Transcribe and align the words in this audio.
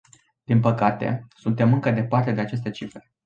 Din 0.43 0.59
păcate, 0.59 1.27
suntem 1.35 1.73
încă 1.73 1.91
departe 1.91 2.31
de 2.31 2.41
aceste 2.41 2.69
cifre. 2.69 3.11